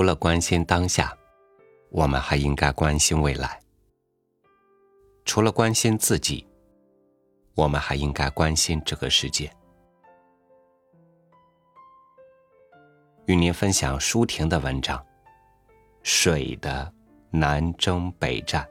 [0.00, 1.14] 除了关心当下，
[1.90, 3.60] 我们还应该关心未来。
[5.26, 6.48] 除了关心自己，
[7.54, 9.54] 我们还应该关心这个世界。
[13.26, 14.98] 与您分享舒婷的文章
[16.02, 16.90] 《水的
[17.30, 18.64] 南征北战》。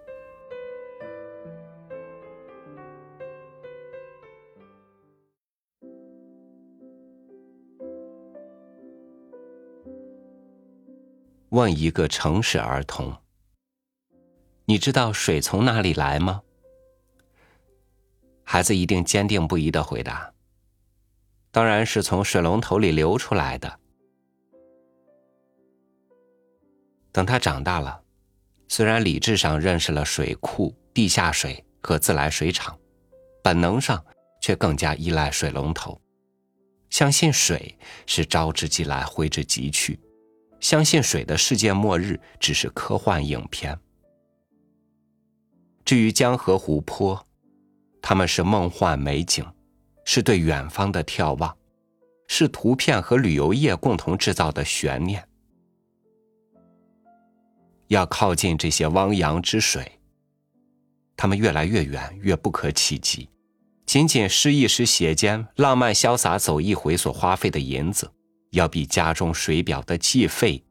[11.50, 13.16] 问一个城市儿童
[14.66, 16.42] ：“你知道水从哪里来吗？”
[18.46, 20.32] 孩子一定坚定不移的回答
[21.52, 23.80] ：“当然是从水龙头里流出来的。”
[27.12, 28.04] 等他长大了，
[28.68, 32.78] 虽然理智上认识了水库、地下水和自来水厂，
[33.44, 34.06] 本能上
[34.40, 36.00] 却更加依赖水龙头，
[36.92, 37.76] 相信水
[38.06, 40.00] 是招之即来，挥之即去。
[40.60, 43.80] 相信水的世界末日只是科幻影片。
[45.86, 47.26] 至于江河湖泊，
[48.02, 49.46] 他们是梦幻美景，
[50.06, 51.58] 是对远方的眺望，
[52.28, 55.28] 是图片和旅游业共同制造的悬念。
[57.88, 60.00] 要靠近这些汪洋之水，
[61.18, 63.28] 他们越来越远，越不可企及。
[63.88, 68.12] 仅仅失一时写间，浪漫潇洒走一回所花费的银子。
[68.52, 70.64] 要比家中水表的计费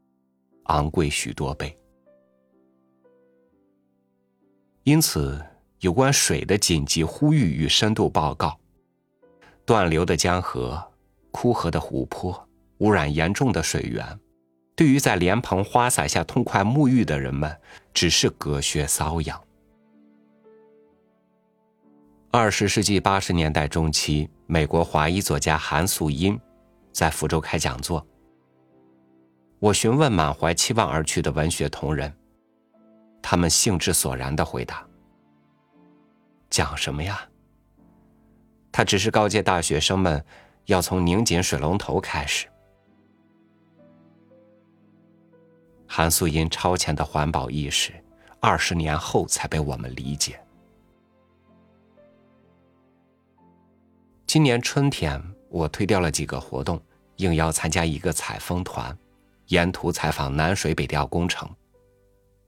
[0.63, 1.77] 昂贵许多倍，
[4.83, 5.41] 因此
[5.79, 8.59] 有关水的紧急呼吁与深度报告：
[9.65, 10.91] 断流的江河、
[11.31, 12.47] 枯涸的湖泊、
[12.79, 14.19] 污染严重的水源，
[14.75, 17.57] 对于在莲蓬花洒下痛快沐浴的人们，
[17.93, 19.41] 只是隔靴搔痒。
[22.29, 26.39] 二十世纪八十年代中期，美国华裔作家韩素英。
[26.91, 28.05] 在福州开讲座，
[29.59, 32.13] 我询问满怀期望而去的文学同仁，
[33.21, 34.85] 他们兴致索然的回答
[36.49, 37.21] ：“讲什么呀？
[38.71, 40.23] 他只是告诫大学生们
[40.65, 42.47] 要从拧紧水龙头开始。”
[45.87, 47.93] 韩素因超前的环保意识，
[48.39, 50.39] 二十年后才被我们理解。
[54.27, 55.21] 今年春天。
[55.49, 56.81] 我推掉了几个活动，
[57.17, 58.97] 应邀参加一个采风团，
[59.47, 61.49] 沿途采访南水北调工程。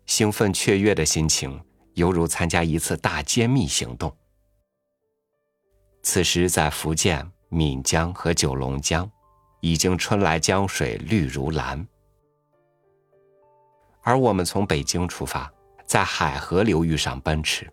[0.05, 1.59] 兴奋雀跃的心情，
[1.93, 4.15] 犹如参加一次大揭秘行动。
[6.03, 9.09] 此时在福建闽江和九龙江，
[9.59, 11.85] 已经春来江水绿如蓝。
[14.01, 15.51] 而我们从北京出发，
[15.85, 17.71] 在海河流域上奔驰，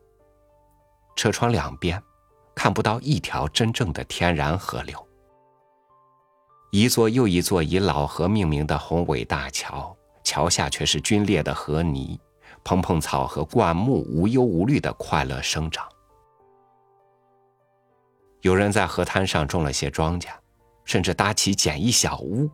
[1.16, 2.00] 车窗两边
[2.54, 5.07] 看不到一条真正的天然河流。
[6.70, 12.20] 一座又一座以老河命名的宏伟大桥，桥下却是龟裂的河泥，
[12.62, 15.88] 蓬蓬草和灌木无忧无虑的快乐生长。
[18.42, 20.28] 有人在河滩上种了些庄稼，
[20.84, 22.50] 甚至搭起简易小屋，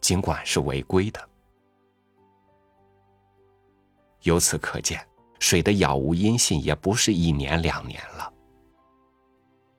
[0.00, 1.28] 尽管是违规的。
[4.22, 5.00] 由此可见，
[5.38, 8.32] 水的杳无音信也不是一年两年了。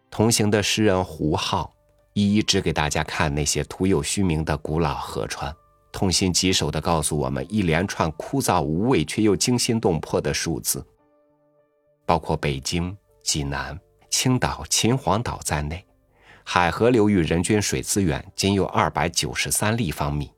[0.09, 1.73] 同行的诗人胡浩。
[2.17, 5.55] 一一指给大家看那些徒有虚名的古老河川，
[5.91, 10.83] 痛心疾首地告诉我们一连串枯燥无味却又惊心动魄的数字，
[12.07, 13.79] 包括北京、济南、
[14.09, 15.85] 青岛、秦皇岛在内，
[16.43, 20.31] 海河流域人均水资源仅有二百九十三立方米，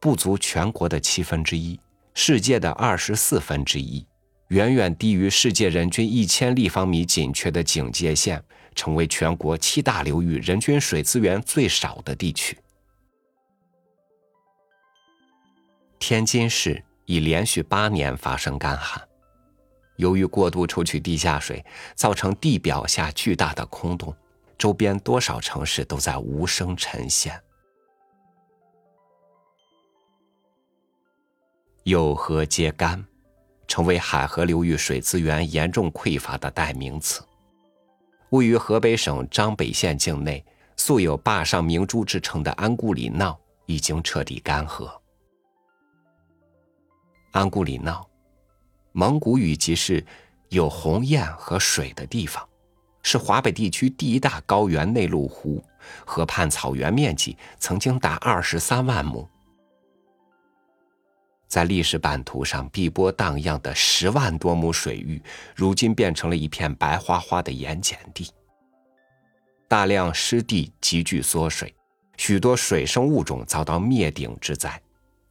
[0.00, 1.78] 不足全国的七分之一，
[2.14, 4.06] 世界的二十四分之一，
[4.48, 8.42] 远远低于世界人均一千立方米紧缺的警戒线。
[8.76, 12.56] 成为全国七大流域人均水资源最少的地区。
[15.98, 19.02] 天津市已连续八年发生干旱，
[19.96, 21.64] 由于过度抽取地下水，
[21.96, 24.14] 造成地表下巨大的空洞，
[24.56, 27.42] 周边多少城市都在无声沉陷。
[31.82, 33.04] 有河皆干，
[33.66, 37.24] 成为海河流域水资源严重匮乏的代名词。
[38.30, 40.44] 位于河北省张北县境内、
[40.76, 44.90] 素有“坝上明珠”之称的安固里闹已经彻底干涸。
[47.32, 48.08] 安固里闹，
[48.92, 50.04] 蒙古语即是
[50.48, 52.46] 有鸿雁和水的地方，
[53.02, 55.62] 是华北地区第一大高原内陆湖，
[56.04, 59.28] 河畔草原面积曾经达二十三万亩。
[61.48, 65.22] 在历史版图上碧波荡漾的十万多亩水域，
[65.54, 68.30] 如今变成了一片白花花的盐碱地。
[69.68, 71.74] 大量湿地急剧缩水，
[72.16, 74.80] 许多水生物种遭到灭顶之灾，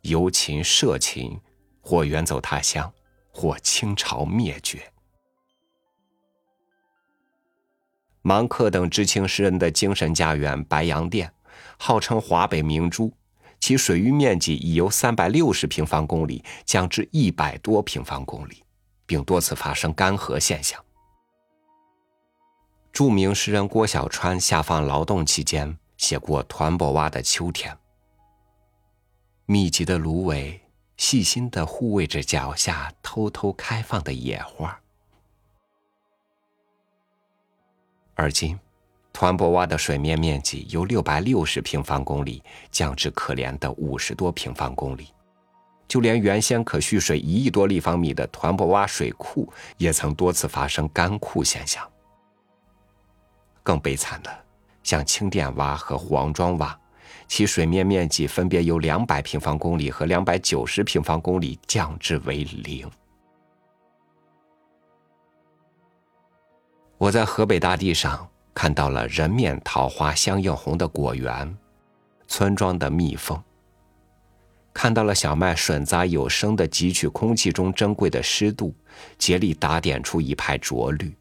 [0.02, 1.40] 游秦、涉秦，
[1.82, 2.92] 或远走他乡，
[3.32, 4.92] 或倾巢灭绝。
[8.22, 11.32] 芒克等知青诗人的精神家园白洋淀，
[11.78, 13.14] 号称华北明珠，
[13.66, 18.64] 其水域面积已由三百六十平方公里降至一百多平方公里，
[19.08, 20.80] 并多次发生干涸现象。
[22.94, 27.76] 著名诗人郭小川下放劳动期间写过团泊洼的秋天，
[29.48, 30.62] 密集的芦苇
[30.98, 34.80] 细心的护卫着脚下偷偷开放的野花。
[38.14, 38.60] 而今，
[39.16, 45.08] 团泊洼的水面面积由六百六十平方公里降至可怜的五十多平方公里，
[45.88, 51.90] 就连原先可蓄水一亿多立方米的团泊洼水库，也曾多次发生干枯现象。
[53.64, 54.30] 更悲惨的，
[54.84, 56.76] 像青甸洼和黄庄洼，
[57.26, 62.92] 其水面面积分别由两百平方公里和两百九十平方公里降至为零。
[66.98, 71.56] 我在河北大地上看到了人面桃花相映红的果园，
[72.28, 73.40] 村庄的蜜蜂。
[74.74, 78.74] 看到了小麦吮杂有声的汲取空气中珍贵的湿度，
[79.18, 81.14] 竭力打点出一派浊绿。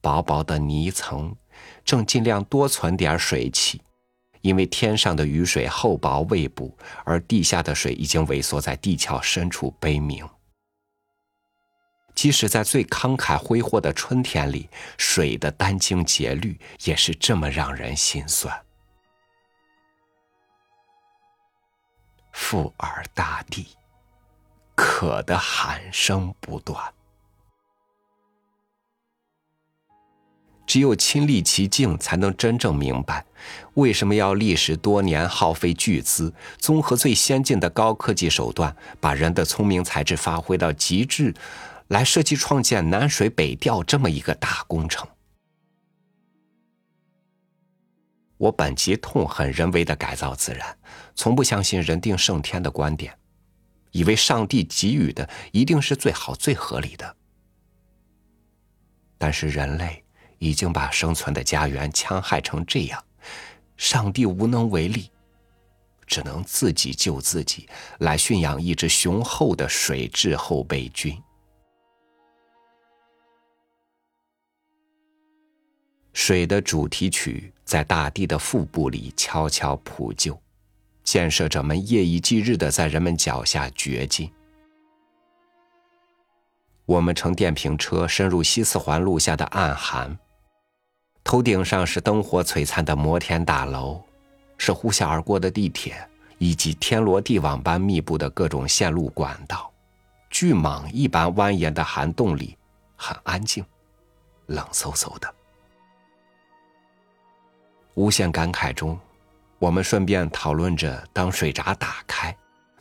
[0.00, 1.34] 薄薄的泥层
[1.84, 3.80] 正尽量多存点水汽，
[4.40, 10.26] 因为天上的雨水厚薄未补，而地下的水已经萎缩在地壳深处悲鸣。
[12.18, 18.60] 即使在最慷慨挥霍的春天里，水的殚精竭虑也是这么让人心酸。
[22.32, 23.68] 富尔大地，
[24.74, 26.92] 渴的喊声不断。
[30.66, 33.24] 只有亲历其境，才能真正明白，
[33.74, 41.32] 为什么要历时多年、耗费巨资，综合最先进的高科技手段，把人的聪明才智发挥到极致。
[41.88, 45.08] 来设计创建南水北调这么一个大工程。
[48.36, 50.78] 我本极痛恨人为的改造自然，
[51.16, 53.18] 从不相信人定胜天的观点，
[53.90, 57.16] 以为上帝给予的一定是最好最合理的。
[59.16, 60.04] 但是人类
[60.38, 63.04] 已经把生存的家园戕害成这样，
[63.76, 65.10] 上帝无能为力，
[66.06, 67.68] 只能自己救自己，
[67.98, 71.20] 来驯养一支雄厚的水质后备军。
[76.20, 80.36] 水的主题曲在大地的腹部里悄悄铺就，
[81.04, 84.28] 建设者们夜以继日的在人们脚下掘进。
[86.84, 90.18] 我们乘电瓶车深入西四环路下的暗寒，
[91.22, 94.02] 头顶上是灯火璀璨的摩天大楼，
[94.58, 95.96] 是呼啸而过的地铁，
[96.38, 99.72] 以及天罗地网般密布的各种线路管道。
[100.30, 102.58] 巨蟒一般蜿蜒的涵洞里，
[102.96, 103.64] 很安静，
[104.46, 105.32] 冷飕飕的。
[107.98, 108.96] 无限感慨中，
[109.58, 112.32] 我们顺便讨论着：当水闸打开，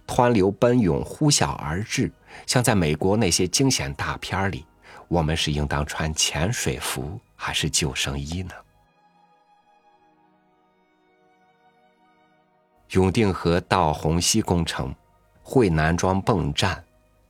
[0.06, 2.12] 湍流奔涌，呼啸而至，
[2.46, 4.64] 像在美国那些惊险大片里，
[5.08, 8.52] 我们是应当穿潜水服还是救生衣呢？
[12.92, 14.94] 永定河道虹溪工程、
[15.42, 16.84] 惠南庄泵站、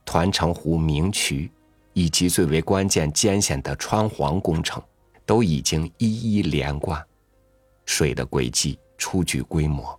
[0.04, 1.50] 团城湖明渠，
[1.94, 4.82] 以及最为关键艰险的川黄工程，
[5.24, 7.02] 都已经一一连贯。
[7.88, 9.98] 水的轨迹初具规模，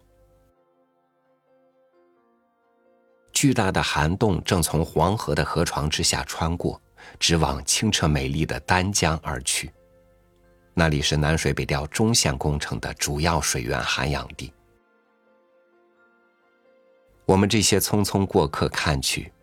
[3.34, 6.80] 巨大的涵洞正从黄河的河床之下穿过，
[7.20, 9.72] 直往清澈美丽的丹江而去。
[10.76, 14.54] 那里是南水北调中线工程的主要水源涵养地。
[17.26, 19.34] 我们这些匆匆过客看去，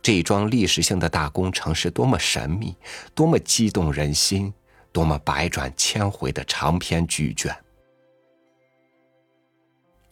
[0.00, 2.76] 这一桩历史性的大工程是多么神秘，
[3.12, 4.54] 多么激动人心，
[4.92, 7.52] 多么百转千回的长篇巨卷。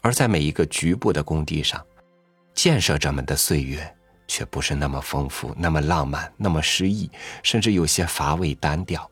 [0.07, 1.85] 而在每一个局部的工地上，
[2.55, 3.93] 建设者们的岁月
[4.29, 7.11] 却不是那么丰富、那么浪漫、那么诗意，
[7.43, 9.11] 甚至有些乏味单调。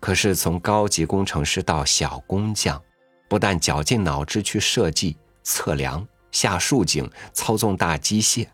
[0.00, 2.82] 可是，从高级工程师到小工匠，
[3.28, 8.48] 不但绞尽脑汁去设计、测量、下竖井、操纵大机械，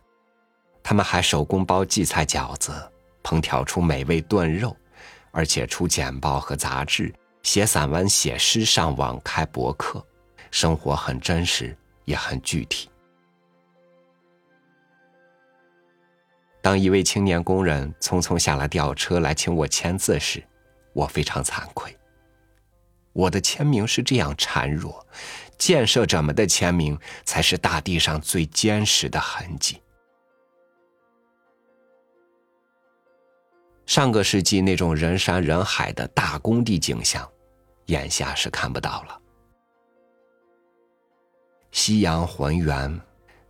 [0.83, 2.71] 他们还手工包荠菜饺子，
[3.23, 4.77] 烹调出美味炖肉，
[5.31, 7.11] 而且出简报和杂志。
[7.43, 10.05] 写散文、写诗、上网、开博客，
[10.51, 12.89] 生活很真实，也很具体。
[16.61, 20.43] 当一位青年工人匆匆下了吊车来请我签字时，
[20.93, 21.95] 我非常惭愧。
[23.13, 25.05] 我的签名是这样孱弱，
[25.59, 29.82] 建设者们的签名才是大地上最坚实的痕迹。
[33.87, 37.29] 上个世纪那种人山人海的大工地景象，
[37.87, 39.21] 眼下是看不到了。
[41.73, 43.01] 夕阳浑圆，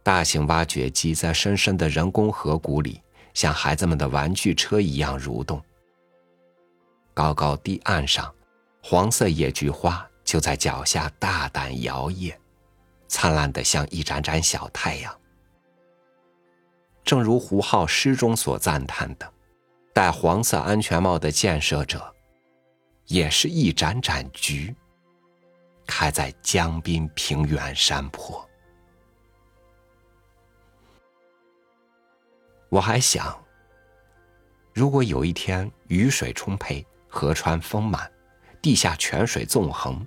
[0.02, 3.00] 大型挖掘机在深深的人工河谷里，
[3.34, 5.62] 像孩子们的玩具车一样蠕动。
[7.14, 8.32] 高高堤岸上，
[8.82, 12.34] 黄色野菊花就在脚下大胆摇曳，
[13.06, 15.14] 灿烂的像一盏盏小太阳。
[17.04, 19.32] 正如胡浩诗中所赞叹的。
[19.94, 22.14] 戴黄色安全帽的建设者，
[23.06, 24.74] 也是一盏盏菊，
[25.86, 28.48] 开在江滨平原山坡。
[32.70, 33.38] 我还想，
[34.72, 38.10] 如果有一天雨水充沛，河川丰满，
[38.62, 40.06] 地下泉水纵横，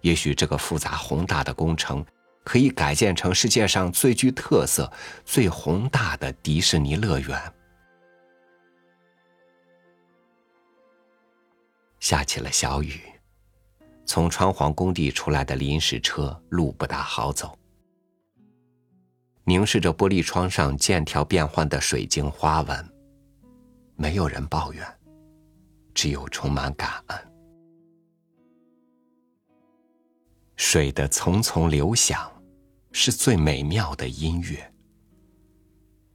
[0.00, 2.04] 也许这个复杂宏大的工程
[2.42, 4.92] 可以改建成世界上最具特色、
[5.24, 7.52] 最宏大的迪士尼乐园。
[12.08, 13.00] 下起了小雨，
[14.04, 17.58] 从川黄工地出来的临时车路不大好走。
[19.42, 22.88] 凝视着玻璃窗上渐条变换的水晶花纹，
[23.96, 24.86] 没有人抱怨，
[25.94, 27.18] 只有充满感恩。
[30.54, 32.30] 水的淙淙流响，
[32.92, 34.58] 是最美妙的音乐；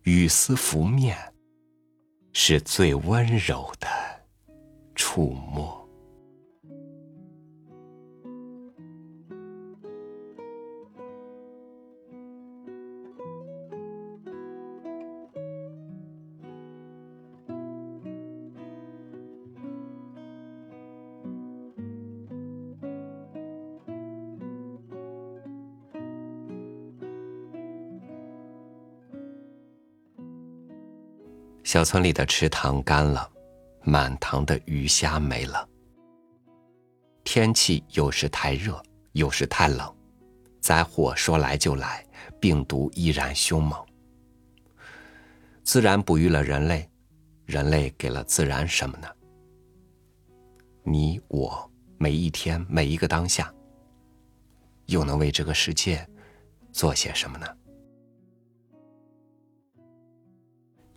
[0.04, 1.18] 雨丝拂面，
[2.32, 3.90] 是最温柔的
[4.96, 5.81] 触摸。
[31.64, 33.30] 小村里的池塘干了，
[33.84, 35.68] 满塘的鱼虾没了。
[37.24, 39.96] 天气有时太热，有时太冷，
[40.60, 42.06] 灾祸说来就来，
[42.40, 43.80] 病毒依然凶猛。
[45.64, 46.90] 自然哺育了人类，
[47.46, 49.08] 人类给了自然什么呢？
[50.84, 53.54] 你我每一天每一个当下，
[54.88, 56.06] 又能为这个世界
[56.72, 57.46] 做些什么呢？